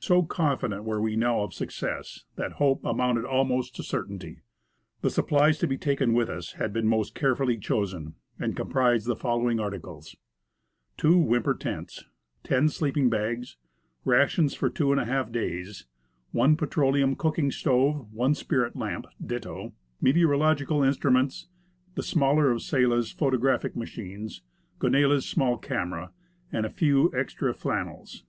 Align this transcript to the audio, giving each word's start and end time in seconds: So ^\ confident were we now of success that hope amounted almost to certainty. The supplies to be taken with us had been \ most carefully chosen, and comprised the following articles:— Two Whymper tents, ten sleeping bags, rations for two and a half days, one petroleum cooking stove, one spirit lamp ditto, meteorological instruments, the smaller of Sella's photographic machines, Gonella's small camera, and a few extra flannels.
So 0.00 0.20
^\ 0.22 0.28
confident 0.28 0.82
were 0.82 1.00
we 1.00 1.14
now 1.14 1.42
of 1.42 1.54
success 1.54 2.24
that 2.34 2.54
hope 2.54 2.84
amounted 2.84 3.24
almost 3.24 3.76
to 3.76 3.84
certainty. 3.84 4.40
The 5.00 5.10
supplies 5.10 5.58
to 5.60 5.68
be 5.68 5.78
taken 5.78 6.12
with 6.12 6.28
us 6.28 6.54
had 6.54 6.72
been 6.72 6.88
\ 6.88 6.88
most 6.88 7.14
carefully 7.14 7.56
chosen, 7.56 8.14
and 8.36 8.56
comprised 8.56 9.06
the 9.06 9.14
following 9.14 9.60
articles:— 9.60 10.16
Two 10.96 11.16
Whymper 11.18 11.54
tents, 11.54 12.02
ten 12.42 12.68
sleeping 12.68 13.08
bags, 13.08 13.58
rations 14.04 14.54
for 14.54 14.68
two 14.68 14.90
and 14.90 15.00
a 15.00 15.04
half 15.04 15.30
days, 15.30 15.86
one 16.32 16.56
petroleum 16.56 17.14
cooking 17.14 17.52
stove, 17.52 18.12
one 18.12 18.34
spirit 18.34 18.74
lamp 18.74 19.06
ditto, 19.24 19.72
meteorological 20.00 20.82
instruments, 20.82 21.46
the 21.94 22.02
smaller 22.02 22.50
of 22.50 22.60
Sella's 22.60 23.12
photographic 23.12 23.76
machines, 23.76 24.42
Gonella's 24.80 25.26
small 25.26 25.56
camera, 25.56 26.10
and 26.50 26.66
a 26.66 26.70
few 26.70 27.12
extra 27.14 27.54
flannels. 27.54 28.24